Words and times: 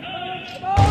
Let's 0.00 0.58
go! 0.60 0.87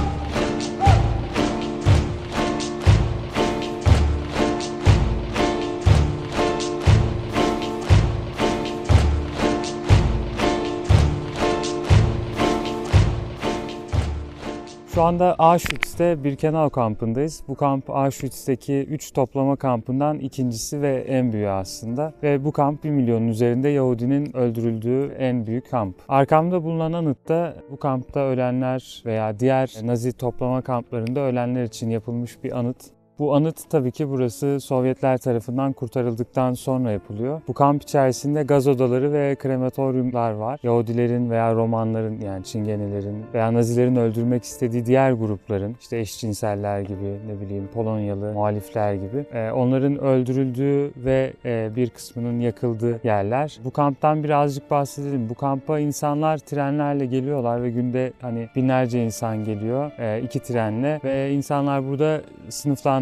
Şu 14.97 15.03
anda 15.03 15.35
Auschwitz'te 15.39 16.23
Birkenau 16.23 16.69
kampındayız. 16.69 17.43
Bu 17.47 17.55
kamp 17.55 17.89
Auschwitz'teki 17.89 18.73
3 18.89 19.13
toplama 19.13 19.55
kampından 19.55 20.19
ikincisi 20.19 20.81
ve 20.81 21.05
en 21.07 21.33
büyüğü 21.33 21.49
aslında. 21.49 22.13
Ve 22.23 22.45
bu 22.45 22.51
kamp 22.51 22.83
1 22.83 22.89
milyonun 22.89 23.27
üzerinde 23.27 23.69
Yahudinin 23.69 24.37
öldürüldüğü 24.37 25.15
en 25.19 25.45
büyük 25.45 25.71
kamp. 25.71 25.95
Arkamda 26.07 26.63
bulunan 26.63 26.93
anıtta 26.93 27.55
bu 27.71 27.77
kampta 27.77 28.19
ölenler 28.19 29.03
veya 29.05 29.39
diğer 29.39 29.73
Nazi 29.83 30.13
toplama 30.13 30.61
kamplarında 30.61 31.19
ölenler 31.19 31.63
için 31.63 31.89
yapılmış 31.89 32.43
bir 32.43 32.59
anıt. 32.59 32.96
Bu 33.19 33.35
anıt 33.35 33.69
tabii 33.69 33.91
ki 33.91 34.09
burası 34.09 34.59
Sovyetler 34.59 35.17
tarafından 35.17 35.73
kurtarıldıktan 35.73 36.53
sonra 36.53 36.91
yapılıyor. 36.91 37.41
Bu 37.47 37.53
kamp 37.53 37.83
içerisinde 37.83 38.43
gaz 38.43 38.67
odaları 38.67 39.13
ve 39.13 39.35
krematoryumlar 39.35 40.31
var. 40.31 40.59
Yahudilerin 40.63 41.29
veya 41.29 41.55
Romanların 41.55 42.21
yani 42.21 42.43
Çingenelerin 42.43 43.25
veya 43.33 43.53
Nazilerin 43.53 43.95
öldürmek 43.95 44.43
istediği 44.43 44.85
diğer 44.85 45.11
grupların 45.11 45.75
işte 45.79 45.99
eşcinseller 45.99 46.81
gibi 46.81 47.17
ne 47.27 47.41
bileyim 47.41 47.67
Polonyalı 47.73 48.33
muhalifler 48.33 48.93
gibi 48.93 49.25
e, 49.33 49.51
onların 49.51 49.97
öldürüldüğü 49.97 50.91
ve 50.97 51.33
e, 51.45 51.75
bir 51.75 51.89
kısmının 51.89 52.39
yakıldığı 52.39 52.99
yerler. 53.03 53.59
Bu 53.65 53.71
kamptan 53.71 54.23
birazcık 54.23 54.71
bahsedelim. 54.71 55.29
Bu 55.29 55.35
kampa 55.35 55.79
insanlar 55.79 56.37
trenlerle 56.37 57.05
geliyorlar 57.05 57.63
ve 57.63 57.69
günde 57.69 58.13
hani 58.21 58.49
binlerce 58.55 59.05
insan 59.05 59.45
geliyor 59.45 59.91
e, 59.99 60.21
iki 60.21 60.39
trenle 60.39 60.99
ve 61.03 61.31
insanlar 61.31 61.87
burada 61.87 62.21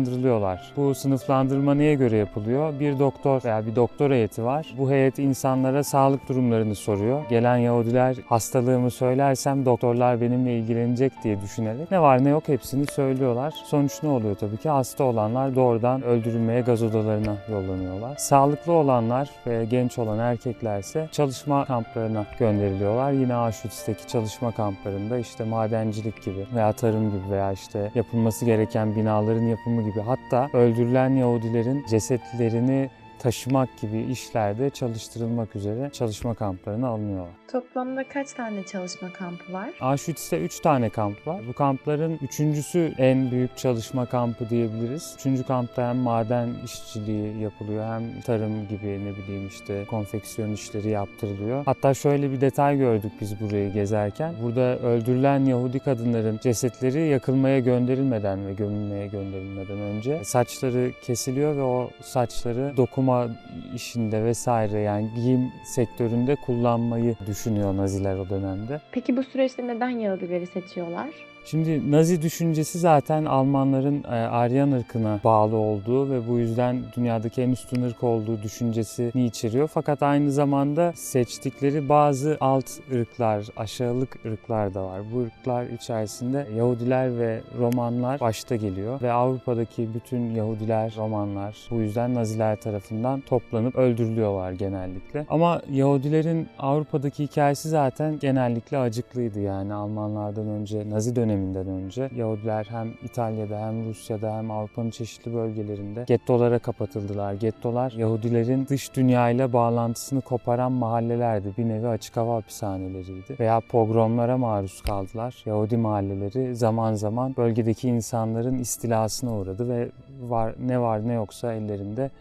sınıflandırılıyorlar. 0.05 0.73
Bu 0.77 0.95
sınıflandırma 0.95 1.73
neye 1.73 1.95
göre 1.95 2.17
yapılıyor? 2.17 2.79
Bir 2.79 2.99
doktor 2.99 3.43
veya 3.45 3.65
bir 3.65 3.75
doktor 3.75 4.11
heyeti 4.11 4.43
var. 4.43 4.75
Bu 4.77 4.91
heyet 4.91 5.19
insanlara 5.19 5.83
sağlık 5.83 6.29
durumlarını 6.29 6.75
soruyor. 6.75 7.29
Gelen 7.29 7.57
Yahudiler 7.57 8.15
hastalığımı 8.29 8.91
söylersem 8.91 9.65
doktorlar 9.65 10.21
benimle 10.21 10.57
ilgilenecek 10.57 11.13
diye 11.23 11.41
düşünerek 11.41 11.91
ne 11.91 12.01
var 12.01 12.23
ne 12.23 12.29
yok 12.29 12.47
hepsini 12.47 12.85
söylüyorlar. 12.85 13.53
Sonuç 13.65 14.03
ne 14.03 14.09
oluyor 14.09 14.35
tabii 14.35 14.57
ki? 14.57 14.69
Hasta 14.69 15.03
olanlar 15.03 15.55
doğrudan 15.55 16.01
öldürülmeye 16.01 16.61
gaz 16.61 16.83
odalarına 16.83 17.35
yollanıyorlar. 17.51 18.15
Sağlıklı 18.17 18.73
olanlar 18.73 19.29
ve 19.47 19.65
genç 19.65 19.99
olan 19.99 20.19
erkeklerse 20.19 21.09
çalışma 21.11 21.65
kamplarına 21.65 22.25
gönderiliyorlar. 22.39 23.11
Yine 23.11 23.33
Auschwitz'teki 23.33 24.07
çalışma 24.07 24.51
kamplarında 24.51 25.17
işte 25.17 25.43
madencilik 25.43 26.23
gibi 26.25 26.45
veya 26.55 26.73
tarım 26.73 27.09
gibi 27.09 27.31
veya 27.31 27.51
işte 27.51 27.91
yapılması 27.95 28.45
gereken 28.45 28.95
binaların 28.95 29.45
yapımı 29.45 29.81
gibi 29.89 29.94
hatta 30.01 30.49
öldürülen 30.53 31.09
Yahudilerin 31.09 31.85
cesetlerini 31.87 32.89
taşımak 33.19 33.69
gibi 33.81 34.01
işlerde 34.11 34.69
çalıştırılmak 34.69 35.55
üzere 35.55 35.89
çalışma 35.93 36.33
kamplarına 36.33 36.87
alınıyorlar. 36.87 37.33
Toplamda 37.51 38.03
kaç 38.07 38.33
tane 38.33 38.63
çalışma 38.63 39.13
kampı 39.13 39.53
var? 39.53 39.69
Auschwitz'te 39.81 40.41
3 40.41 40.59
tane 40.59 40.89
kamp 40.89 41.27
var. 41.27 41.41
Bu 41.47 41.53
kampların 41.53 42.19
üçüncüsü 42.21 42.93
en 42.97 43.31
büyük 43.31 43.57
çalışma 43.57 44.05
kampı 44.05 44.49
diyebiliriz. 44.49 45.15
Üçüncü 45.19 45.43
kampta 45.43 45.89
hem 45.89 45.97
maden 45.97 46.49
işçiliği 46.65 47.41
yapılıyor 47.41 47.85
hem 47.85 48.21
tarım 48.21 48.67
gibi 48.67 49.05
ne 49.05 49.15
bileyim 49.15 49.47
işte 49.47 49.85
konfeksiyon 49.89 50.53
işleri 50.53 50.89
yaptırılıyor. 50.89 51.65
Hatta 51.65 51.93
şöyle 51.93 52.31
bir 52.31 52.41
detay 52.41 52.77
gördük 52.77 53.11
biz 53.21 53.41
burayı 53.41 53.73
gezerken. 53.73 54.33
Burada 54.43 54.79
öldürülen 54.79 55.45
Yahudi 55.45 55.79
kadınların 55.79 56.39
cesetleri 56.43 57.07
yakılmaya 57.07 57.59
gönderilmeden 57.59 58.47
ve 58.47 58.53
gömülmeye 58.53 59.07
gönderilmeden 59.07 59.77
önce 59.77 60.23
saçları 60.23 60.91
kesiliyor 61.01 61.55
ve 61.55 61.61
o 61.61 61.89
saçları 62.01 62.77
dokuma 63.05 63.27
işinde 63.75 64.23
vesaire 64.23 64.79
yani 64.79 65.09
giyim 65.15 65.51
sektöründe 65.63 66.35
kullanmayı 66.35 67.15
düşünüyor 67.27 67.77
Naziler 67.77 68.17
o 68.17 68.29
dönemde. 68.29 68.81
Peki 68.91 69.17
bu 69.17 69.23
süreçte 69.23 69.67
neden 69.67 69.89
Yahudileri 69.89 70.47
seçiyorlar? 70.47 71.09
Şimdi 71.45 71.91
Nazi 71.91 72.21
düşüncesi 72.21 72.79
zaten 72.79 73.25
Almanların 73.25 74.03
e, 74.03 74.07
Aryan 74.07 74.71
ırkına 74.71 75.19
bağlı 75.23 75.55
olduğu 75.55 76.11
ve 76.11 76.27
bu 76.27 76.39
yüzden 76.39 76.83
dünyadaki 76.97 77.41
en 77.41 77.49
üstün 77.49 77.83
ırk 77.83 78.03
olduğu 78.03 78.43
düşüncesini 78.43 79.25
içeriyor. 79.25 79.67
Fakat 79.73 80.03
aynı 80.03 80.31
zamanda 80.31 80.93
seçtikleri 80.95 81.89
bazı 81.89 82.37
alt 82.41 82.69
ırklar, 82.93 83.45
aşağılık 83.57 84.25
ırklar 84.25 84.73
da 84.73 84.85
var. 84.85 85.01
Bu 85.13 85.19
ırklar 85.19 85.65
içerisinde 85.65 86.47
Yahudiler 86.57 87.19
ve 87.19 87.41
Romanlar 87.59 88.19
başta 88.19 88.55
geliyor 88.55 89.01
ve 89.01 89.11
Avrupa'daki 89.11 89.93
bütün 89.93 90.35
Yahudiler, 90.35 90.93
Romanlar 90.97 91.57
bu 91.71 91.75
yüzden 91.75 92.13
Naziler 92.13 92.55
tarafından 92.55 93.21
toplanıp 93.21 93.75
öldürülüyorlar 93.75 94.51
genellikle. 94.51 95.25
Ama 95.29 95.61
Yahudilerin 95.71 96.47
Avrupa'daki 96.59 97.23
hikayesi 97.23 97.69
zaten 97.69 98.19
genellikle 98.19 98.77
acıklıydı 98.77 99.39
yani 99.39 99.73
Almanlardan 99.73 100.47
önce 100.47 100.89
Nazi 100.89 101.15
dönemi 101.15 101.34
döneminden 101.35 101.67
önce 101.67 102.09
Yahudiler 102.15 102.67
hem 102.69 102.93
İtalya'da 103.03 103.59
hem 103.59 103.85
Rusya'da 103.89 104.37
hem 104.37 104.51
Avrupa'nın 104.51 104.89
çeşitli 104.89 105.33
bölgelerinde 105.33 106.03
gettolara 106.07 106.59
kapatıldılar. 106.59 107.33
Gettolar 107.33 107.91
Yahudilerin 107.91 108.67
dış 108.67 108.95
dünyayla 108.95 109.53
bağlantısını 109.53 110.21
koparan 110.21 110.71
mahallelerdi. 110.71 111.53
Bir 111.57 111.69
nevi 111.69 111.87
açık 111.87 112.17
hava 112.17 112.35
hapishaneleriydi. 112.35 113.39
Veya 113.39 113.61
pogromlara 113.71 114.37
maruz 114.37 114.81
kaldılar. 114.81 115.35
Yahudi 115.45 115.77
mahalleleri 115.77 116.55
zaman 116.55 116.93
zaman 116.93 117.35
bölgedeki 117.37 117.87
insanların 117.89 118.59
istilasına 118.59 119.33
uğradı 119.33 119.69
ve 119.69 119.89
var 120.21 120.55
ne 120.65 120.79
var 120.79 121.07
ne 121.07 121.13
yoksa 121.13 121.53
ellerinde 121.53 122.11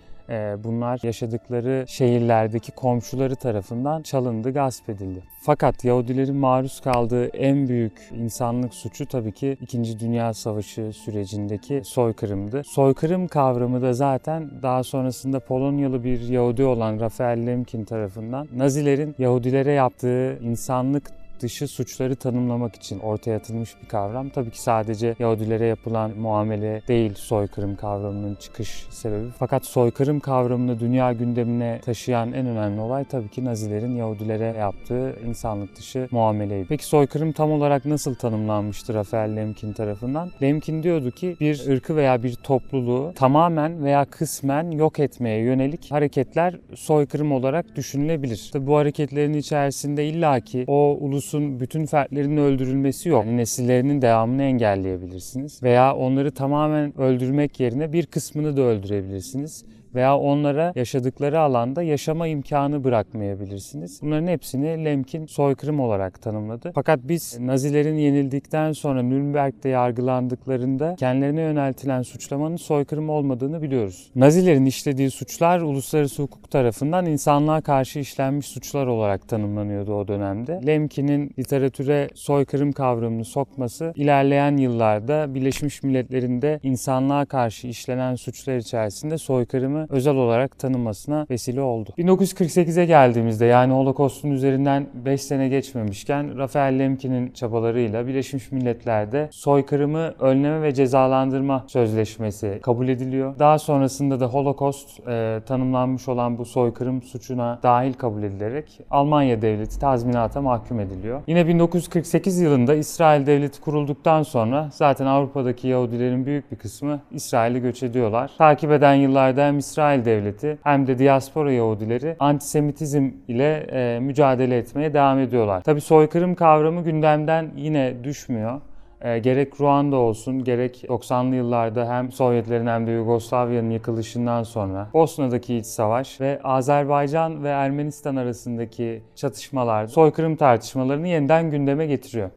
bunlar 0.65 1.01
yaşadıkları 1.03 1.85
şehirlerdeki 1.89 2.73
komşuları 2.73 3.37
tarafından 3.37 4.03
çalındı, 4.03 4.53
gasp 4.53 4.89
edildi. 4.89 5.23
Fakat 5.43 5.85
Yahudilerin 5.85 6.37
maruz 6.37 6.81
kaldığı 6.81 7.27
en 7.27 7.69
büyük 7.69 7.93
insanlık 8.13 8.75
suçu 8.75 9.07
tabii 9.07 9.33
ki 9.33 9.57
2. 9.61 10.01
Dünya 10.01 10.35
Savaşı 10.35 10.93
sürecindeki 10.93 11.83
soykırımdı. 11.85 12.63
Soykırım 12.65 13.29
kavramı 13.29 13.83
da 13.83 13.93
zaten 13.93 14.51
daha 14.63 14.83
sonrasında 14.83 15.41
Polonyalı 15.41 16.05
bir 16.05 16.29
Yahudi 16.29 16.65
olan 16.65 17.01
Rafael 17.01 17.47
Lemkin 17.47 17.85
tarafından 17.85 18.49
Nazilerin 18.57 19.15
Yahudilere 19.19 19.73
yaptığı 19.73 20.39
insanlık 20.43 21.24
dışı 21.41 21.69
suçları 21.69 22.17
tanımlamak 22.17 22.77
için 22.77 22.99
ortaya 22.99 23.37
atılmış 23.37 23.75
bir 23.83 23.89
kavram. 23.89 24.29
Tabii 24.29 24.51
ki 24.51 24.63
sadece 24.63 25.15
Yahudilere 25.19 25.67
yapılan 25.67 26.11
muamele 26.19 26.83
değil 26.89 27.15
soykırım 27.15 27.77
kavramının 27.77 28.35
çıkış 28.35 28.87
sebebi. 28.91 29.29
Fakat 29.39 29.65
soykırım 29.65 30.21
kavramını 30.21 30.81
dünya 30.81 31.13
gündemine 31.13 31.81
taşıyan 31.85 32.33
en 32.33 32.47
önemli 32.47 32.81
olay 32.81 33.05
tabii 33.05 33.29
ki 33.29 33.45
Nazilerin 33.45 33.97
Yahudilere 33.97 34.59
yaptığı 34.59 35.17
insanlık 35.27 35.77
dışı 35.77 36.09
muameleydi. 36.11 36.67
Peki 36.69 36.85
soykırım 36.87 37.33
tam 37.33 37.53
olarak 37.53 37.85
nasıl 37.85 38.15
tanımlanmıştır 38.15 38.95
Rafael 38.95 39.37
Lemkin 39.37 39.73
tarafından? 39.73 40.31
Lemkin 40.43 40.83
diyordu 40.83 41.11
ki 41.11 41.37
bir 41.41 41.67
ırkı 41.69 41.97
veya 41.97 42.23
bir 42.23 42.35
topluluğu 42.35 43.13
tamamen 43.15 43.85
veya 43.85 44.05
kısmen 44.05 44.71
yok 44.71 44.99
etmeye 44.99 45.43
yönelik 45.43 45.91
hareketler 45.91 46.59
soykırım 46.75 47.33
olarak 47.33 47.77
düşünülebilir. 47.77 48.51
Tabii 48.53 48.67
bu 48.67 48.77
hareketlerin 48.77 49.33
içerisinde 49.33 50.07
illaki 50.07 50.65
o 50.67 50.97
ulus 51.01 51.24
ulusun 51.25 51.61
bütün 51.61 51.87
fertlerinin 51.87 52.37
öldürülmesi 52.37 53.09
yok. 53.09 53.27
Yani 53.27 53.37
nesillerinin 53.37 54.03
devamını 54.03 54.43
engelleyebilirsiniz. 54.43 55.63
Veya 55.63 55.97
onları 55.97 56.31
tamamen 56.31 57.01
öldürmek 57.01 57.61
yerine 57.61 57.93
bir 57.93 58.07
kısmını 58.07 58.57
da 58.57 58.61
öldürebilirsiniz 58.61 59.65
veya 59.95 60.19
onlara 60.19 60.73
yaşadıkları 60.77 61.41
alanda 61.41 61.83
yaşama 61.83 62.27
imkanı 62.27 62.85
bırakmayabilirsiniz. 62.85 64.01
Bunların 64.03 64.27
hepsini 64.27 64.85
Lemkin 64.85 65.27
soykırım 65.27 65.81
olarak 65.81 66.23
tanımladı. 66.23 66.73
Fakat 66.75 67.01
biz 67.03 67.39
Nazilerin 67.41 67.97
yenildikten 67.97 68.73
sonra 68.73 69.03
Nürnberg'de 69.03 69.69
yargılandıklarında 69.69 70.97
kendilerine 70.99 71.41
yöneltilen 71.41 72.03
suçlamanın 72.03 72.57
soykırım 72.57 73.11
olmadığını 73.11 73.63
biliyoruz. 73.63 74.11
Nazilerin 74.17 74.67
işlediği 74.67 75.11
suçlar 75.11 75.61
uluslararası 75.61 76.23
hukuk 76.23 76.51
tarafından 76.51 77.07
insanlığa 77.07 77.61
karşı 77.61 77.99
işlenmiş 77.99 78.47
suçlar 78.47 78.87
olarak 78.87 79.29
tanımlanıyordu 79.29 79.95
o 79.95 80.09
dönemde. 80.09 80.61
Lemkin'in 80.67 81.31
literatüre 81.39 82.09
soykırım 82.15 82.73
kavramını 82.73 83.25
sokması 83.25 83.93
ilerleyen 83.97 84.57
yıllarda 84.57 85.35
Birleşmiş 85.35 85.83
Milletler'in 85.83 86.43
de 86.43 86.61
insanlığa 86.63 87.25
karşı 87.25 87.67
işlenen 87.67 88.15
suçlar 88.15 88.57
içerisinde 88.57 89.19
soykırımı 89.19 89.84
özel 89.89 90.17
olarak 90.17 90.59
tanınmasına 90.59 91.27
vesile 91.31 91.61
oldu. 91.61 91.91
1948'e 91.99 92.85
geldiğimizde 92.85 93.45
yani 93.45 93.73
Holokost'un 93.73 94.31
üzerinden 94.31 94.87
5 94.95 95.23
sene 95.23 95.49
geçmemişken 95.49 96.39
Rafael 96.39 96.79
Lemkin'in 96.79 97.31
çabalarıyla 97.31 98.07
Birleşmiş 98.07 98.53
Milletler'de 98.53 99.29
soykırımı 99.33 100.15
önleme 100.21 100.63
ve 100.63 100.75
cezalandırma 100.75 101.65
sözleşmesi 101.69 102.59
kabul 102.63 102.89
ediliyor. 102.89 103.39
Daha 103.39 103.59
sonrasında 103.59 104.21
da 104.21 104.27
Holocaust 104.27 105.09
e, 105.09 105.41
tanımlanmış 105.47 106.09
olan 106.09 106.39
bu 106.39 106.45
soykırım 106.45 107.03
suçuna 107.03 107.59
dahil 107.63 107.93
kabul 107.93 108.23
edilerek 108.23 108.81
Almanya 108.91 109.43
devleti 109.43 109.79
tazminata 109.79 110.43
mahkum 110.43 110.81
ediliyor. 110.81 111.21
Yine 111.27 111.49
1948 111.49 112.41
yılında 112.41 112.75
İsrail 112.75 113.27
devleti 113.27 113.61
kurulduktan 113.61 114.23
sonra 114.23 114.69
zaten 114.73 115.07
Avrupa'daki 115.07 115.69
Yahudilerin 115.69 116.27
büyük 116.27 116.53
bir 116.53 116.57
kısmı 116.57 117.01
İsrail'e 117.11 117.59
göç 117.59 117.83
ediyorlar. 117.83 118.31
Takip 118.39 118.71
eden 118.71 118.95
yıllarda 118.95 119.47
hem 119.47 119.59
İsrail 119.75 120.05
devleti 120.05 120.59
hem 120.63 120.87
de 120.87 120.99
diaspora 120.99 121.53
Yahudileri 121.53 122.17
antisemitizm 122.19 123.11
ile 123.29 123.67
e, 123.73 124.01
mücadele 124.01 124.59
etmeye 124.59 124.95
devam 124.95 125.19
ediyorlar. 125.19 125.63
Tabi 125.63 125.81
soykırım 125.81 126.35
kavramı 126.35 126.85
gündemden 126.85 127.51
yine 127.57 128.05
düşmüyor. 128.05 128.61
E, 129.01 129.19
gerek 129.19 129.61
Ruanda 129.61 129.97
olsun 129.97 130.45
gerek 130.45 130.85
90'lı 130.89 131.35
yıllarda 131.35 131.89
hem 131.91 132.13
Sovyetlerin 132.13 132.67
hem 132.67 132.87
de 132.87 132.91
Yugoslavya'nın 132.91 133.71
yıkılışından 133.71 134.43
sonra 134.43 134.89
Bosna'daki 134.95 135.57
iç 135.57 135.67
savaş 135.67 136.21
ve 136.21 136.41
Azerbaycan 136.45 137.45
ve 137.45 137.49
Ermenistan 137.49 138.17
arasındaki 138.17 139.03
çatışmalar 139.15 139.87
soykırım 139.87 140.37
tartışmalarını 140.37 141.09
yeniden 141.09 141.51
gündeme 141.51 141.87
getiriyor. 141.87 142.31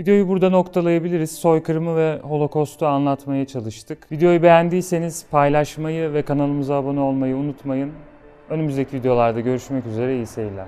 Videoyu 0.00 0.28
burada 0.28 0.50
noktalayabiliriz. 0.50 1.30
Soykırımı 1.38 1.96
ve 1.96 2.18
Holocaust'u 2.22 2.86
anlatmaya 2.86 3.46
çalıştık. 3.46 4.12
Videoyu 4.12 4.42
beğendiyseniz 4.42 5.26
paylaşmayı 5.30 6.12
ve 6.12 6.22
kanalımıza 6.22 6.74
abone 6.74 7.00
olmayı 7.00 7.36
unutmayın. 7.36 7.92
Önümüzdeki 8.50 8.96
videolarda 8.96 9.40
görüşmek 9.40 9.86
üzere 9.86 10.16
iyi 10.16 10.26
seyirler. 10.26 10.66